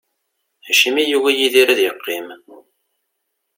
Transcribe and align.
Acimi 0.69 1.03
yugi 1.11 1.29
ad 1.33 1.37
Yidir 1.37 1.67
ad 1.73 1.79
yeqqim? 1.83 2.27